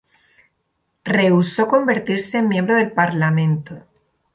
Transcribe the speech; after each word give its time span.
Rehusó 1.05 1.67
convertirse 1.67 2.39
en 2.39 2.47
miembro 2.47 2.73
del 2.73 2.91
parlamento. 2.91 3.85